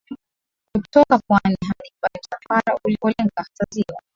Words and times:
kutoka 0.75 1.19
pwani 1.27 1.57
hadi 1.67 1.91
pale 2.01 2.19
msafara 2.23 2.77
ulipolenga 2.85 3.31
hata 3.35 3.65
Ziwa 3.73 4.01